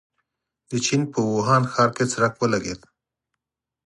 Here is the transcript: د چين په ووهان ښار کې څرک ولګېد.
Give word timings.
د 0.69 0.71
چين 0.85 1.01
په 1.11 1.19
ووهان 1.27 1.63
ښار 1.71 1.89
کې 1.95 2.05
څرک 2.11 2.33
ولګېد. 2.37 2.81